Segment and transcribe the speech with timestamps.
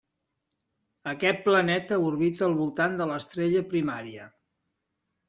[1.11, 4.27] Aquest planeta orbita al voltant de l'estrella primària.